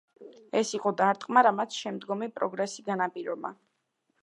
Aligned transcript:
ეს 0.59 0.71
იყო 0.77 0.91
დარტყმა, 1.01 1.43
რამაც 1.49 1.77
შემდგომი 1.83 2.31
პროგრესი 2.39 2.89
განაპირობა. 2.91 3.53